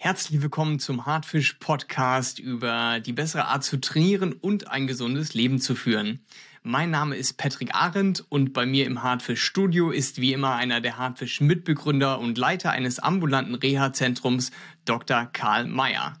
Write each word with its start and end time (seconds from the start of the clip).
Herzlich 0.00 0.40
willkommen 0.40 0.78
zum 0.78 1.06
Hartfisch 1.06 1.54
Podcast 1.54 2.38
über 2.38 3.00
die 3.00 3.12
bessere 3.12 3.46
Art 3.46 3.64
zu 3.64 3.80
trainieren 3.80 4.32
und 4.32 4.68
ein 4.68 4.86
gesundes 4.86 5.34
Leben 5.34 5.60
zu 5.60 5.74
führen. 5.74 6.24
Mein 6.62 6.90
Name 6.90 7.16
ist 7.16 7.36
Patrick 7.36 7.74
Arendt 7.74 8.24
und 8.28 8.52
bei 8.52 8.64
mir 8.64 8.86
im 8.86 9.02
Hartfisch 9.02 9.42
Studio 9.42 9.90
ist 9.90 10.20
wie 10.20 10.32
immer 10.32 10.54
einer 10.54 10.80
der 10.80 10.98
Hartfisch 10.98 11.40
Mitbegründer 11.40 12.20
und 12.20 12.38
Leiter 12.38 12.70
eines 12.70 13.00
ambulanten 13.00 13.56
Reha-Zentrums, 13.56 14.52
Dr. 14.84 15.26
Karl 15.26 15.66
Mayer. 15.66 16.16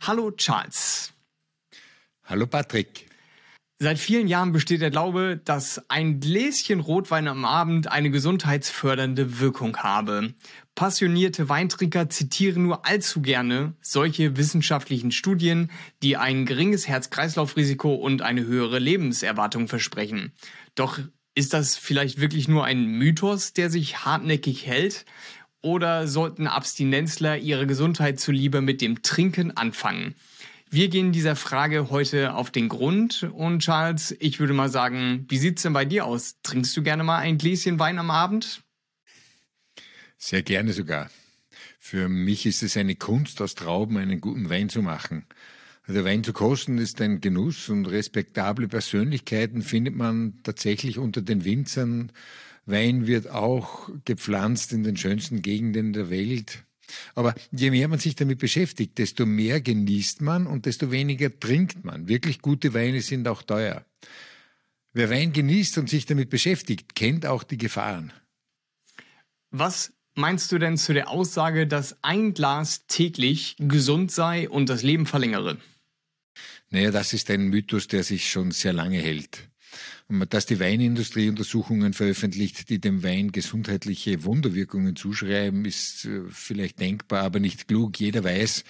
Hallo 0.00 0.30
Charles. 0.30 1.12
Hallo 2.24 2.46
Patrick. 2.46 3.07
Seit 3.80 4.00
vielen 4.00 4.26
Jahren 4.26 4.50
besteht 4.50 4.80
der 4.80 4.90
Glaube, 4.90 5.40
dass 5.44 5.88
ein 5.88 6.18
Gläschen 6.18 6.80
Rotwein 6.80 7.28
am 7.28 7.44
Abend 7.44 7.86
eine 7.86 8.10
gesundheitsfördernde 8.10 9.38
Wirkung 9.38 9.76
habe. 9.76 10.34
Passionierte 10.74 11.48
Weintrinker 11.48 12.10
zitieren 12.10 12.64
nur 12.64 12.84
allzu 12.86 13.22
gerne 13.22 13.74
solche 13.80 14.36
wissenschaftlichen 14.36 15.12
Studien, 15.12 15.70
die 16.02 16.16
ein 16.16 16.44
geringes 16.44 16.88
Herz-Kreislauf-Risiko 16.88 17.94
und 17.94 18.20
eine 18.20 18.44
höhere 18.44 18.80
Lebenserwartung 18.80 19.68
versprechen. 19.68 20.32
Doch 20.74 20.98
ist 21.36 21.52
das 21.52 21.76
vielleicht 21.76 22.20
wirklich 22.20 22.48
nur 22.48 22.64
ein 22.64 22.84
Mythos, 22.84 23.52
der 23.52 23.70
sich 23.70 24.04
hartnäckig 24.04 24.66
hält? 24.66 25.04
Oder 25.62 26.08
sollten 26.08 26.48
Abstinenzler 26.48 27.38
ihre 27.38 27.68
Gesundheit 27.68 28.18
zuliebe 28.18 28.60
mit 28.60 28.80
dem 28.80 29.02
Trinken 29.02 29.56
anfangen? 29.56 30.16
Wir 30.70 30.88
gehen 30.88 31.12
dieser 31.12 31.34
Frage 31.34 31.88
heute 31.88 32.34
auf 32.34 32.50
den 32.50 32.68
Grund. 32.68 33.22
Und 33.32 33.60
Charles, 33.60 34.14
ich 34.20 34.38
würde 34.38 34.52
mal 34.52 34.68
sagen, 34.68 35.24
wie 35.28 35.38
sieht's 35.38 35.62
denn 35.62 35.72
bei 35.72 35.86
dir 35.86 36.04
aus? 36.04 36.36
Trinkst 36.42 36.76
du 36.76 36.82
gerne 36.82 37.04
mal 37.04 37.18
ein 37.18 37.38
Gläschen 37.38 37.78
Wein 37.78 37.98
am 37.98 38.10
Abend? 38.10 38.62
Sehr 40.18 40.42
gerne 40.42 40.74
sogar. 40.74 41.10
Für 41.78 42.08
mich 42.10 42.44
ist 42.44 42.62
es 42.62 42.76
eine 42.76 42.96
Kunst, 42.96 43.40
aus 43.40 43.54
Trauben 43.54 43.96
einen 43.96 44.20
guten 44.20 44.50
Wein 44.50 44.68
zu 44.68 44.82
machen. 44.82 45.24
Also 45.86 46.04
Wein 46.04 46.22
zu 46.22 46.34
kosten 46.34 46.76
ist 46.76 47.00
ein 47.00 47.22
Genuss 47.22 47.70
und 47.70 47.86
respektable 47.86 48.68
Persönlichkeiten 48.68 49.62
findet 49.62 49.94
man 49.94 50.40
tatsächlich 50.42 50.98
unter 50.98 51.22
den 51.22 51.46
Winzern. 51.46 52.12
Wein 52.66 53.06
wird 53.06 53.30
auch 53.30 53.88
gepflanzt 54.04 54.74
in 54.74 54.82
den 54.82 54.98
schönsten 54.98 55.40
Gegenden 55.40 55.94
der 55.94 56.10
Welt. 56.10 56.64
Aber 57.14 57.34
je 57.50 57.70
mehr 57.70 57.88
man 57.88 57.98
sich 57.98 58.14
damit 58.14 58.38
beschäftigt, 58.38 58.98
desto 58.98 59.26
mehr 59.26 59.60
genießt 59.60 60.20
man 60.22 60.46
und 60.46 60.66
desto 60.66 60.90
weniger 60.90 61.38
trinkt 61.38 61.84
man. 61.84 62.08
Wirklich 62.08 62.40
gute 62.40 62.74
Weine 62.74 63.00
sind 63.00 63.28
auch 63.28 63.42
teuer. 63.42 63.84
Wer 64.92 65.10
Wein 65.10 65.32
genießt 65.32 65.78
und 65.78 65.88
sich 65.88 66.06
damit 66.06 66.30
beschäftigt, 66.30 66.94
kennt 66.94 67.26
auch 67.26 67.42
die 67.42 67.58
Gefahren. 67.58 68.12
Was 69.50 69.92
meinst 70.14 70.50
du 70.52 70.58
denn 70.58 70.76
zu 70.76 70.92
der 70.92 71.08
Aussage, 71.08 71.66
dass 71.66 72.02
ein 72.02 72.34
Glas 72.34 72.86
täglich 72.86 73.56
gesund 73.58 74.10
sei 74.10 74.48
und 74.48 74.68
das 74.68 74.82
Leben 74.82 75.06
verlängere? 75.06 75.58
Naja, 76.70 76.90
das 76.90 77.12
ist 77.12 77.30
ein 77.30 77.48
Mythos, 77.48 77.88
der 77.88 78.04
sich 78.04 78.30
schon 78.30 78.50
sehr 78.50 78.72
lange 78.72 78.98
hält. 78.98 79.48
Dass 80.08 80.46
die 80.46 80.60
Weinindustrie 80.60 81.28
Untersuchungen 81.28 81.92
veröffentlicht, 81.92 82.70
die 82.70 82.80
dem 82.80 83.02
Wein 83.02 83.32
gesundheitliche 83.32 84.24
Wunderwirkungen 84.24 84.96
zuschreiben, 84.96 85.64
ist 85.64 86.04
äh, 86.04 86.22
vielleicht 86.30 86.80
denkbar, 86.80 87.22
aber 87.22 87.40
nicht 87.40 87.68
klug. 87.68 87.98
Jeder 87.98 88.24
weiß, 88.24 88.64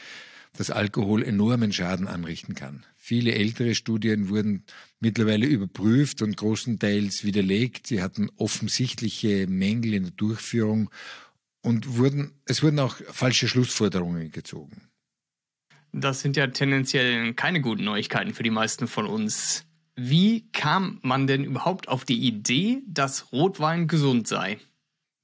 dass 0.56 0.70
Alkohol 0.70 1.22
enormen 1.22 1.72
Schaden 1.72 2.08
anrichten 2.08 2.54
kann. 2.54 2.84
Viele 2.96 3.32
ältere 3.32 3.74
Studien 3.74 4.28
wurden 4.28 4.64
mittlerweile 5.00 5.46
überprüft 5.46 6.20
und 6.20 6.36
großenteils 6.36 7.24
widerlegt. 7.24 7.86
Sie 7.86 8.02
hatten 8.02 8.30
offensichtliche 8.36 9.46
Mängel 9.46 9.94
in 9.94 10.02
der 10.02 10.12
Durchführung 10.12 10.90
und 11.62 11.96
wurden, 11.96 12.32
es 12.44 12.62
wurden 12.62 12.78
auch 12.80 12.96
falsche 13.12 13.48
Schlussforderungen 13.48 14.30
gezogen. 14.30 14.88
Das 15.92 16.20
sind 16.20 16.36
ja 16.36 16.48
tendenziell 16.48 17.32
keine 17.34 17.60
guten 17.60 17.84
Neuigkeiten 17.84 18.34
für 18.34 18.42
die 18.42 18.50
meisten 18.50 18.88
von 18.88 19.06
uns. 19.06 19.64
Wie 20.00 20.48
kam 20.52 21.00
man 21.02 21.26
denn 21.26 21.42
überhaupt 21.42 21.88
auf 21.88 22.04
die 22.04 22.20
Idee, 22.20 22.82
dass 22.86 23.32
Rotwein 23.32 23.88
gesund 23.88 24.28
sei? 24.28 24.58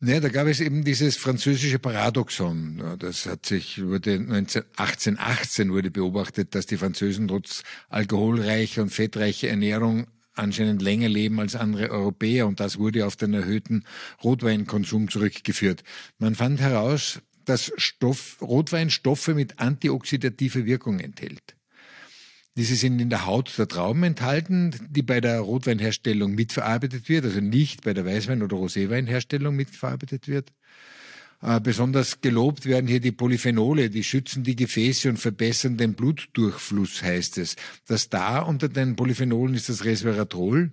Ja, 0.03 0.19
da 0.19 0.29
gab 0.29 0.49
es 0.49 0.59
eben 0.59 0.83
dieses 0.85 1.17
französische 1.17 1.79
Paradoxon. 1.79 2.83
Das 2.99 3.25
hat 3.27 3.47
sich, 3.47 3.85
wurde 3.85 4.15
1818 4.15 5.73
wurde 5.73 5.93
beobachtet, 5.93 6.57
dass 6.57 6.67
die 6.67 6.77
Französen 6.77 7.29
trotz 7.29 7.63
alkoholreicher 7.89 8.83
und 8.83 8.91
fettreicher 8.91 9.49
Ernährung 9.49 10.09
anscheinend 10.35 10.83
länger 10.83 11.09
leben 11.09 11.39
als 11.39 11.55
andere 11.55 11.91
Europäer 11.91 12.49
und 12.49 12.59
das 12.59 12.77
wurde 12.77 13.07
auf 13.07 13.15
den 13.15 13.33
erhöhten 13.33 13.85
Rotweinkonsum 14.25 15.09
zurückgeführt. 15.09 15.85
Man 16.19 16.35
fand 16.35 16.59
heraus, 16.59 17.21
dass 17.45 17.73
Stoff, 17.77 18.39
Rotwein 18.41 18.91
Stoffe 18.91 19.35
mit 19.35 19.61
antioxidativer 19.61 20.65
Wirkung 20.65 20.99
enthält. 20.99 21.55
Diese 22.57 22.77
sind 22.77 23.01
in 23.01 23.11
der 23.11 23.27
Haut 23.27 23.53
der 23.59 23.67
Trauben 23.67 24.05
enthalten, 24.05 24.75
die 24.89 25.03
bei 25.03 25.21
der 25.21 25.41
Rotweinherstellung 25.41 26.35
mitverarbeitet 26.35 27.09
wird, 27.09 27.25
also 27.25 27.41
nicht 27.41 27.83
bei 27.83 27.95
der 27.95 28.07
Weißwein- 28.07 28.45
oder 28.45 28.57
Roséweinherstellung 28.57 29.57
mitverarbeitet 29.57 30.29
wird. 30.29 30.53
Äh, 31.43 31.61
besonders 31.61 32.21
gelobt 32.21 32.65
werden 32.65 32.87
hier 32.87 33.01
die 33.01 33.11
Polyphenole, 33.11 33.91
die 33.91 34.05
schützen 34.05 34.45
die 34.45 34.55
Gefäße 34.55 35.09
und 35.11 35.19
verbessern 35.19 35.77
den 35.77 35.95
Blutdurchfluss, 35.95 37.03
heißt 37.03 37.39
es. 37.39 37.57
Das 37.89 38.09
da 38.09 38.39
unter 38.39 38.69
den 38.69 38.95
Polyphenolen 38.95 39.55
ist 39.55 39.69
das 39.69 39.85
Resveratrol. 39.85 40.71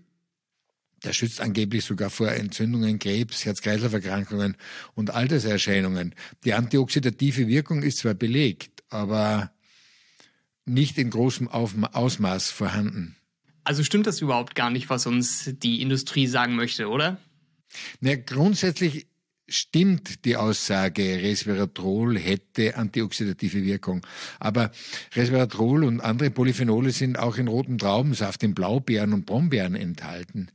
Der 1.03 1.13
schützt 1.13 1.41
angeblich 1.41 1.83
sogar 1.83 2.11
vor 2.11 2.31
Entzündungen, 2.31 2.99
Krebs, 2.99 3.43
Herz-Kreislauf-Erkrankungen 3.43 4.55
und 4.93 5.09
Alterserscheinungen. 5.09 6.13
Die 6.45 6.53
antioxidative 6.53 7.47
Wirkung 7.47 7.81
ist 7.81 7.97
zwar 7.97 8.13
belegt, 8.13 8.83
aber 8.89 9.51
nicht 10.71 10.97
in 10.97 11.09
großem 11.09 11.47
Ausmaß 11.47 12.51
vorhanden. 12.51 13.15
Also 13.63 13.83
stimmt 13.83 14.07
das 14.07 14.21
überhaupt 14.21 14.55
gar 14.55 14.69
nicht, 14.69 14.89
was 14.89 15.05
uns 15.05 15.53
die 15.61 15.81
Industrie 15.81 16.27
sagen 16.27 16.55
möchte, 16.55 16.89
oder? 16.89 17.17
Na, 17.99 18.15
grundsätzlich 18.15 19.07
stimmt 19.47 20.25
die 20.25 20.37
Aussage, 20.37 21.03
Resveratrol 21.03 22.17
hätte 22.17 22.77
antioxidative 22.77 23.63
Wirkung. 23.63 24.05
Aber 24.39 24.71
Resveratrol 25.13 25.83
und 25.83 26.01
andere 26.01 26.31
Polyphenole 26.31 26.91
sind 26.91 27.19
auch 27.19 27.37
in 27.37 27.47
rotem 27.47 27.77
Traubensaft, 27.77 28.43
in 28.43 28.55
Blaubeeren 28.55 29.13
und 29.13 29.25
Brombeeren 29.25 29.75
enthalten. 29.75 30.49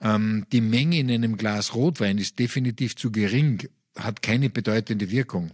Ähm, 0.00 0.46
die 0.52 0.60
Menge 0.60 0.98
in 0.98 1.10
einem 1.10 1.36
Glas 1.36 1.74
Rotwein 1.74 2.18
ist 2.18 2.38
definitiv 2.38 2.96
zu 2.96 3.12
gering, 3.12 3.68
hat 3.96 4.22
keine 4.22 4.50
bedeutende 4.50 5.10
Wirkung. 5.10 5.52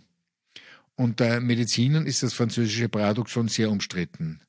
Unter 0.98 1.38
Medizinern 1.38 2.06
ist 2.06 2.25
das 2.25 2.34
französische 2.34 2.88
Paradoxon 2.88 3.47
sehr 3.47 3.70
umstritten. 3.70 4.41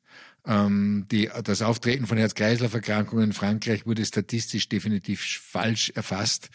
Ähm, 0.48 1.06
die, 1.12 1.30
das 1.44 1.62
Auftreten 1.62 2.08
von 2.08 2.18
Herz-Kreislauf-Erkrankungen 2.18 3.26
in 3.26 3.34
Frankreich 3.34 3.86
wurde 3.86 4.04
statistisch 4.04 4.68
definitiv 4.68 5.22
falsch 5.22 5.92
erfasst. 5.92 6.50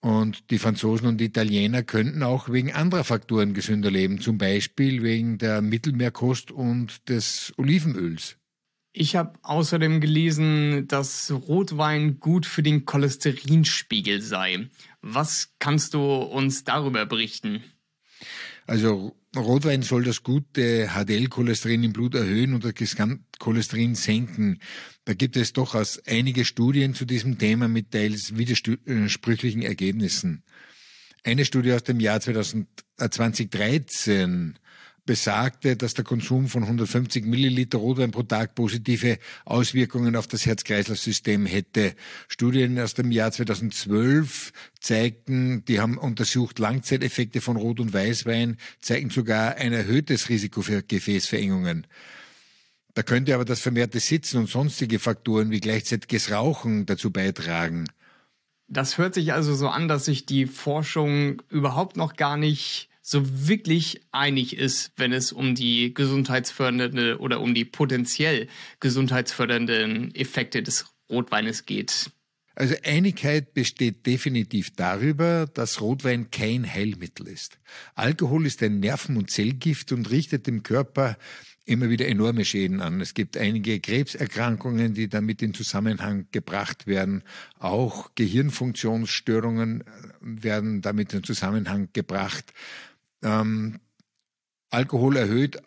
Und 0.00 0.50
die 0.50 0.58
Franzosen 0.58 1.08
und 1.08 1.18
die 1.18 1.24
Italiener 1.24 1.82
könnten 1.82 2.22
auch 2.22 2.50
wegen 2.50 2.72
anderer 2.72 3.02
Faktoren 3.02 3.54
gesünder 3.54 3.90
leben, 3.90 4.20
zum 4.20 4.36
Beispiel 4.36 5.02
wegen 5.02 5.38
der 5.38 5.62
Mittelmeerkost 5.62 6.50
und 6.50 7.08
des 7.08 7.54
Olivenöls. 7.56 8.36
Ich 8.92 9.16
habe 9.16 9.38
außerdem 9.40 10.02
gelesen, 10.02 10.86
dass 10.86 11.32
Rotwein 11.32 12.20
gut 12.20 12.44
für 12.44 12.62
den 12.62 12.84
Cholesterinspiegel 12.84 14.20
sei. 14.20 14.68
Was 15.00 15.54
kannst 15.58 15.94
du 15.94 16.00
uns 16.02 16.64
darüber 16.64 17.06
berichten? 17.06 17.62
Also 18.66 19.16
Rotwein 19.36 19.82
soll 19.82 20.04
das 20.04 20.22
gute 20.22 20.88
HDL-Cholesterin 20.88 21.84
im 21.84 21.92
Blut 21.92 22.14
erhöhen 22.14 22.54
und 22.54 22.64
das 22.64 22.72
Gesamtcholesterin 22.74 23.94
senken. 23.94 24.60
Da 25.04 25.12
gibt 25.14 25.36
es 25.36 25.52
durchaus 25.52 26.00
einige 26.06 26.44
Studien 26.44 26.94
zu 26.94 27.04
diesem 27.04 27.38
Thema 27.38 27.68
mit 27.68 27.92
teils 27.92 28.36
widersprüchlichen 28.36 29.62
Ergebnissen. 29.62 30.42
Eine 31.22 31.44
Studie 31.44 31.72
aus 31.72 31.84
dem 31.84 32.00
Jahr 32.00 32.20
2013 32.20 34.58
besagte, 35.10 35.76
dass 35.76 35.94
der 35.94 36.04
Konsum 36.04 36.46
von 36.46 36.62
150 36.62 37.24
Milliliter 37.24 37.78
Rotwein 37.78 38.12
pro 38.12 38.22
Tag 38.22 38.54
positive 38.54 39.18
Auswirkungen 39.44 40.14
auf 40.14 40.28
das 40.28 40.46
Herz-Kreislauf-System 40.46 41.46
hätte. 41.46 41.96
Studien 42.28 42.78
aus 42.78 42.94
dem 42.94 43.10
Jahr 43.10 43.32
2012 43.32 44.52
zeigten, 44.78 45.64
die 45.64 45.80
haben 45.80 45.98
untersucht 45.98 46.60
Langzeiteffekte 46.60 47.40
von 47.40 47.56
Rot- 47.56 47.80
und 47.80 47.92
Weißwein, 47.92 48.56
zeigen 48.80 49.10
sogar 49.10 49.56
ein 49.56 49.72
erhöhtes 49.72 50.28
Risiko 50.28 50.62
für 50.62 50.84
Gefäßverengungen. 50.84 51.88
Da 52.94 53.02
könnte 53.02 53.34
aber 53.34 53.44
das 53.44 53.58
vermehrte 53.58 53.98
Sitzen 53.98 54.38
und 54.38 54.48
sonstige 54.48 55.00
Faktoren 55.00 55.50
wie 55.50 55.58
gleichzeitiges 55.58 56.30
Rauchen 56.30 56.86
dazu 56.86 57.10
beitragen. 57.10 57.88
Das 58.68 58.96
hört 58.96 59.14
sich 59.14 59.32
also 59.32 59.56
so 59.56 59.70
an, 59.70 59.88
dass 59.88 60.04
sich 60.04 60.24
die 60.24 60.46
Forschung 60.46 61.42
überhaupt 61.48 61.96
noch 61.96 62.14
gar 62.14 62.36
nicht 62.36 62.89
so 63.10 63.22
wirklich 63.48 64.00
einig 64.12 64.56
ist, 64.56 64.92
wenn 64.96 65.12
es 65.12 65.32
um 65.32 65.56
die 65.56 65.92
gesundheitsfördernde 65.92 67.18
oder 67.18 67.40
um 67.40 67.54
die 67.54 67.64
potenziell 67.64 68.46
gesundheitsfördernden 68.78 70.14
Effekte 70.14 70.62
des 70.62 70.86
Rotweines 71.10 71.66
geht. 71.66 72.12
Also 72.54 72.76
Einigkeit 72.84 73.52
besteht 73.52 74.06
definitiv 74.06 74.70
darüber, 74.76 75.46
dass 75.52 75.80
Rotwein 75.80 76.30
kein 76.30 76.72
Heilmittel 76.72 77.26
ist. 77.26 77.58
Alkohol 77.96 78.46
ist 78.46 78.62
ein 78.62 78.78
Nerven- 78.78 79.16
und 79.16 79.28
Zellgift 79.30 79.90
und 79.90 80.08
richtet 80.10 80.46
dem 80.46 80.62
Körper 80.62 81.16
immer 81.64 81.90
wieder 81.90 82.06
enorme 82.06 82.44
Schäden 82.44 82.80
an. 82.80 83.00
Es 83.00 83.14
gibt 83.14 83.36
einige 83.36 83.80
Krebserkrankungen, 83.80 84.94
die 84.94 85.08
damit 85.08 85.42
in 85.42 85.54
Zusammenhang 85.54 86.26
gebracht 86.32 86.86
werden. 86.86 87.22
Auch 87.58 88.10
Gehirnfunktionsstörungen 88.14 89.80
äh, 89.80 89.84
werden 90.20 90.80
damit 90.80 91.12
in 91.12 91.24
Zusammenhang 91.24 91.88
gebracht. 91.92 92.52
Ähm, 93.22 93.78
Alkohol 94.70 95.16
erhöht 95.16 95.60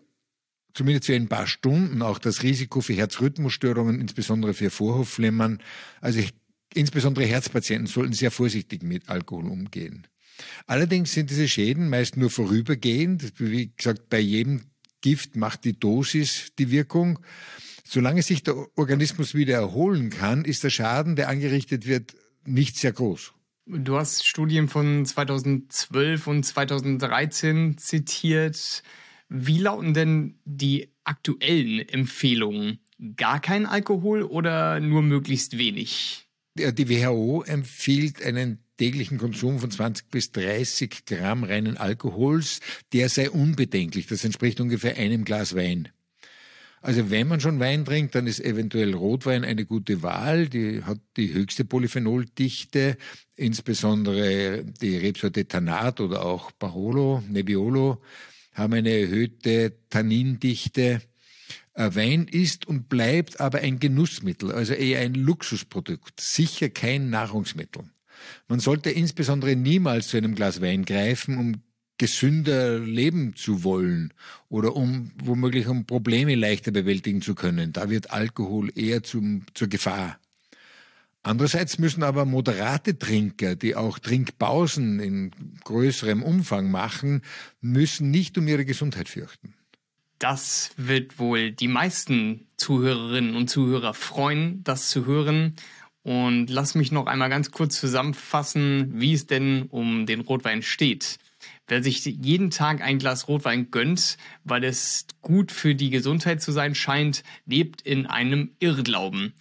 zumindest 0.73 1.05
für 1.05 1.15
ein 1.15 1.29
paar 1.29 1.47
Stunden 1.47 2.01
auch 2.01 2.19
das 2.19 2.43
Risiko 2.43 2.81
für 2.81 2.93
Herzrhythmusstörungen, 2.93 3.99
insbesondere 3.99 4.53
für 4.53 4.69
Vorhofflimmern. 4.69 5.61
Also 6.01 6.21
insbesondere 6.73 7.25
Herzpatienten 7.25 7.87
sollten 7.87 8.13
sehr 8.13 8.31
vorsichtig 8.31 8.83
mit 8.83 9.09
Alkohol 9.09 9.47
umgehen. 9.47 10.07
Allerdings 10.65 11.13
sind 11.13 11.29
diese 11.29 11.47
Schäden 11.47 11.89
meist 11.89 12.17
nur 12.17 12.29
vorübergehend. 12.29 13.33
Wie 13.37 13.71
gesagt, 13.75 14.09
bei 14.09 14.19
jedem 14.19 14.63
Gift 15.01 15.35
macht 15.35 15.63
die 15.65 15.79
Dosis 15.79 16.53
die 16.57 16.71
Wirkung. 16.71 17.19
Solange 17.85 18.23
sich 18.23 18.41
der 18.43 18.55
Organismus 18.77 19.35
wieder 19.35 19.55
erholen 19.55 20.09
kann, 20.09 20.45
ist 20.45 20.63
der 20.63 20.69
Schaden, 20.69 21.15
der 21.15 21.29
angerichtet 21.29 21.85
wird, 21.85 22.15
nicht 22.45 22.77
sehr 22.77 22.93
groß. 22.93 23.33
Du 23.65 23.95
hast 23.95 24.27
Studien 24.27 24.67
von 24.67 25.05
2012 25.05 26.27
und 26.27 26.43
2013 26.43 27.77
zitiert. 27.77 28.83
Wie 29.29 29.57
lauten 29.57 29.93
denn 29.93 30.39
die 30.43 30.89
aktuellen 31.05 31.79
Empfehlungen? 31.79 32.79
Gar 33.15 33.39
kein 33.39 33.65
Alkohol 33.65 34.23
oder 34.23 34.81
nur 34.81 35.01
möglichst 35.01 35.57
wenig? 35.57 36.27
Die 36.55 36.89
WHO 36.89 37.43
empfiehlt 37.43 38.21
einen 38.21 38.59
täglichen 38.77 39.17
Konsum 39.17 39.59
von 39.59 39.71
20 39.71 40.09
bis 40.09 40.31
30 40.33 41.05
Gramm 41.05 41.45
reinen 41.45 41.77
Alkohols. 41.77 42.59
Der 42.91 43.07
sei 43.07 43.29
unbedenklich. 43.29 44.07
Das 44.07 44.25
entspricht 44.25 44.59
ungefähr 44.59 44.97
einem 44.97 45.23
Glas 45.23 45.55
Wein. 45.55 45.89
Also 46.83 47.09
wenn 47.09 47.29
man 47.29 47.39
schon 47.39 47.61
Wein 47.61 47.85
trinkt, 47.85 48.13
dann 48.13 48.27
ist 48.27 48.41
eventuell 48.41 48.93
Rotwein 48.93 49.45
eine 49.45 49.65
gute 49.65 50.01
Wahl. 50.01 50.49
Die 50.49 50.83
hat 50.83 50.99
die 51.15 51.33
höchste 51.33 51.63
Polyphenoldichte, 51.63 52.97
insbesondere 53.37 54.65
die 54.65 54.97
Rebsorte 54.97 55.47
Tanat 55.47 56.01
oder 56.01 56.25
auch 56.25 56.51
Barolo, 56.51 57.23
Nebbiolo 57.29 58.01
haben 58.53 58.73
eine 58.73 58.89
erhöhte 58.91 59.77
Tannindichte. 59.89 61.01
Wein 61.73 62.27
ist 62.29 62.67
und 62.67 62.89
bleibt 62.89 63.39
aber 63.39 63.59
ein 63.59 63.79
Genussmittel, 63.79 64.51
also 64.51 64.73
eher 64.73 64.99
ein 64.99 65.13
Luxusprodukt, 65.15 66.19
sicher 66.19 66.69
kein 66.69 67.09
Nahrungsmittel. 67.09 67.85
Man 68.49 68.59
sollte 68.59 68.89
insbesondere 68.91 69.55
niemals 69.55 70.09
zu 70.09 70.17
einem 70.17 70.35
Glas 70.35 70.61
Wein 70.61 70.83
greifen, 70.83 71.37
um 71.37 71.61
gesünder 71.97 72.79
leben 72.79 73.35
zu 73.35 73.63
wollen 73.63 74.13
oder 74.49 74.75
um 74.75 75.11
womöglich 75.23 75.67
um 75.67 75.85
Probleme 75.85 76.35
leichter 76.35 76.71
bewältigen 76.71 77.21
zu 77.21 77.35
können. 77.35 77.73
Da 77.73 77.89
wird 77.89 78.11
Alkohol 78.11 78.71
eher 78.75 79.03
zum, 79.03 79.45
zur 79.53 79.67
Gefahr. 79.67 80.17
Andererseits 81.25 81.79
müssen 81.79 82.03
aber 82.03 82.25
moderate 82.25 82.99
Trinker, 82.99 83.55
die 83.55 83.77
auch 83.77 83.97
Trinkpausen 83.97 84.99
in 84.99 85.31
größerem 85.63 86.21
Umfang 86.21 86.69
machen, 86.69 87.21
müssen 87.61 88.11
nicht 88.11 88.37
um 88.37 88.47
ihre 88.47 88.65
Gesundheit 88.65 89.07
fürchten. 89.07 89.53
Das 90.19 90.71
wird 90.75 91.19
wohl 91.19 91.51
die 91.51 91.69
meisten 91.69 92.47
Zuhörerinnen 92.57 93.35
und 93.35 93.49
Zuhörer 93.49 93.93
freuen, 93.93 94.63
das 94.65 94.89
zu 94.89 95.05
hören. 95.05 95.55
Und 96.03 96.49
lass 96.49 96.75
mich 96.75 96.91
noch 96.91 97.07
einmal 97.07 97.29
ganz 97.29 97.51
kurz 97.51 97.79
zusammenfassen, 97.79 98.91
wie 98.99 99.13
es 99.13 99.25
denn 99.25 99.63
um 99.63 100.05
den 100.05 100.21
Rotwein 100.21 100.61
steht. 100.61 101.19
Wer 101.67 101.81
sich 101.81 102.05
jeden 102.05 102.49
Tag 102.49 102.81
ein 102.81 102.99
Glas 102.99 103.27
Rotwein 103.27 103.71
gönnt, 103.71 104.17
weil 104.43 104.63
es 104.63 105.07
gut 105.21 105.51
für 105.51 105.75
die 105.75 105.89
Gesundheit 105.89 106.41
zu 106.41 106.51
sein 106.51 106.75
scheint, 106.75 107.23
lebt 107.45 107.81
in 107.81 108.05
einem 108.05 108.51
Irrglauben. 108.59 109.33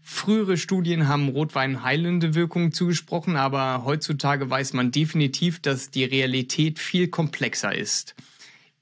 Frühere 0.00 0.56
Studien 0.56 1.08
haben 1.08 1.28
Rotwein 1.28 1.82
heilende 1.82 2.34
Wirkungen 2.34 2.72
zugesprochen, 2.72 3.36
aber 3.36 3.84
heutzutage 3.84 4.48
weiß 4.48 4.72
man 4.72 4.92
definitiv, 4.92 5.60
dass 5.60 5.90
die 5.90 6.04
Realität 6.04 6.78
viel 6.78 7.08
komplexer 7.08 7.74
ist. 7.74 8.14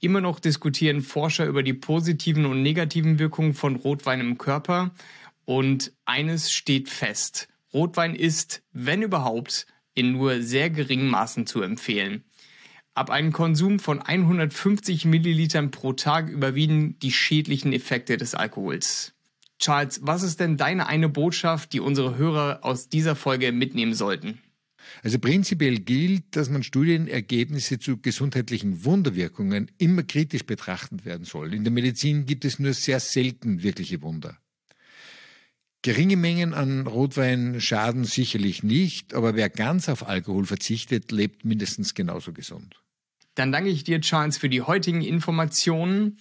Immer 0.01 0.21
noch 0.21 0.39
diskutieren 0.39 1.01
Forscher 1.01 1.47
über 1.47 1.63
die 1.63 1.73
positiven 1.73 2.45
und 2.45 2.63
negativen 2.63 3.19
Wirkungen 3.19 3.55
von 3.55 3.77
Rotwein 3.77 4.21
im 4.21 4.37
Körper 4.37 4.93
und 5.47 5.93
eines 6.05 6.53
steht 6.53 6.91
fest. 6.91 7.49
Rotwein 7.73 8.15
ist, 8.15 8.63
wenn 8.73 9.03
überhaupt, 9.03 9.67
in 9.95 10.13
nur 10.13 10.43
sehr 10.43 10.71
geringen 10.71 11.09
Maßen 11.09 11.47
zu 11.47 11.63
empfehlen. 11.63 12.25
Ab 12.97 13.11
einem 13.11 13.33
Konsum 13.33 13.81
von 13.81 14.01
150 14.01 15.05
Millilitern 15.05 15.73
pro 15.73 15.95
Tag 15.95 16.29
überwiegen 16.29 16.97
die 17.01 17.11
schädlichen 17.11 17.73
Effekte 17.73 18.17
des 18.17 18.37
Alkohols. 18.37 19.15
Charles, 19.59 20.01
was 20.05 20.23
ist 20.23 20.39
denn 20.39 20.57
deine 20.57 20.87
eine 20.87 21.09
Botschaft, 21.09 21.73
die 21.73 21.81
unsere 21.81 22.17
Hörer 22.17 22.61
aus 22.63 22.89
dieser 22.89 23.17
Folge 23.17 23.51
mitnehmen 23.51 23.95
sollten? 23.95 24.39
Also 25.03 25.19
prinzipiell 25.19 25.79
gilt, 25.79 26.37
dass 26.37 26.51
man 26.51 26.63
Studienergebnisse 26.63 27.81
zu 27.81 27.97
gesundheitlichen 28.01 28.85
Wunderwirkungen 28.85 29.73
immer 29.79 30.05
kritisch 30.05 30.45
betrachtet 30.45 31.05
werden 31.05 31.25
soll. 31.25 31.53
In 31.53 31.65
der 31.65 31.73
Medizin 31.73 32.27
gibt 32.27 32.45
es 32.45 32.61
nur 32.61 32.75
sehr 32.75 33.01
selten 33.01 33.65
wirkliche 33.65 34.03
Wunder. 34.03 34.39
Geringe 35.83 36.17
Mengen 36.17 36.55
an 36.55 36.87
Rotwein 36.87 37.61
schaden 37.61 38.05
sicherlich 38.05 38.63
nicht, 38.63 39.15
aber 39.15 39.35
wer 39.35 39.51
ganz 39.51 39.89
auf 39.89 40.07
Alkohol 40.07 40.47
verzichtet, 40.47 41.11
lebt 41.11 41.45
mindestens 41.45 41.95
genauso 41.95 42.33
gesund. 42.33 42.84
Dann 43.35 43.53
danke 43.53 43.71
ich 43.71 43.85
dir, 43.85 44.01
Charles, 44.01 44.39
für 44.39 44.49
die 44.49 44.63
heutigen 44.63 45.03
Informationen 45.03 46.19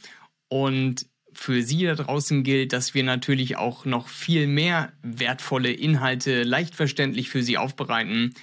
und 0.47 1.05
für 1.33 1.61
Sie 1.61 1.83
da 1.83 1.95
draußen 1.95 2.43
gilt, 2.43 2.73
dass 2.73 2.93
wir 2.93 3.03
natürlich 3.03 3.57
auch 3.57 3.85
noch 3.85 4.07
viel 4.07 4.47
mehr 4.47 4.93
wertvolle 5.01 5.71
Inhalte 5.71 6.43
leicht 6.43 6.75
verständlich 6.75 7.29
für 7.29 7.43
Sie 7.43 7.57
aufbereiten. 7.57 8.33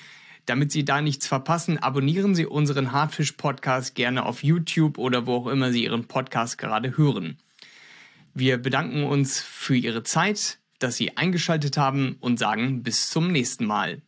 Damit 0.46 0.72
Sie 0.72 0.84
da 0.84 1.00
nichts 1.00 1.26
verpassen, 1.26 1.78
abonnieren 1.78 2.34
Sie 2.34 2.46
unseren 2.46 2.92
Hardfish 2.92 3.32
Podcast 3.32 3.94
gerne 3.94 4.24
auf 4.24 4.42
YouTube 4.42 4.98
oder 4.98 5.26
wo 5.26 5.34
auch 5.36 5.46
immer 5.46 5.70
Sie 5.70 5.84
Ihren 5.84 6.06
Podcast 6.06 6.58
gerade 6.58 6.96
hören. 6.96 7.38
Wir 8.34 8.58
bedanken 8.58 9.04
uns 9.04 9.40
für 9.40 9.76
Ihre 9.76 10.02
Zeit, 10.02 10.58
dass 10.78 10.96
Sie 10.96 11.16
eingeschaltet 11.16 11.76
haben 11.76 12.16
und 12.20 12.38
sagen 12.38 12.82
bis 12.82 13.10
zum 13.10 13.30
nächsten 13.30 13.66
Mal. 13.66 14.02